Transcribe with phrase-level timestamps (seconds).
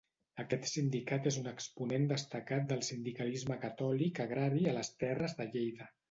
[0.43, 5.89] Aquest sindicat és un exponent destacat del sindicalisme catòlic agrari a les terres de Lleida.